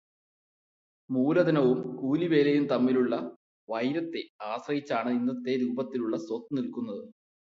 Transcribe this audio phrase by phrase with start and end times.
[1.09, 3.13] മൂലധനവും കൂലിവേലയും തമ്മിലുള്ള
[3.67, 7.03] വൈരത്തെ ആശ്രയിച്ചാണ് ഇന്നത്തെ രൂപത്തിലുള്ള സ്വത്ത് നിൽക്കുന്നത്